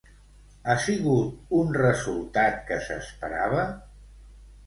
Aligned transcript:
Ha 0.67 0.75
sigut 0.85 1.51
un 1.59 1.75
resultat 1.79 2.57
que 2.69 2.79
s'esperava? 2.87 3.67